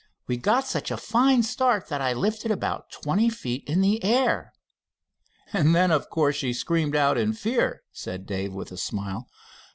[0.25, 4.51] We got such a fine start that I lifted about twenty feet in the air."
[5.53, 9.27] "And then, of course, she screamed out in fear?" said Dave, with a smile.